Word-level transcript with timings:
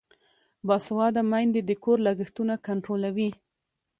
باسواده 0.67 1.21
میندې 1.31 1.61
د 1.65 1.71
کور 1.83 1.97
لګښتونه 2.07 2.53
کنټرولوي. 2.67 3.29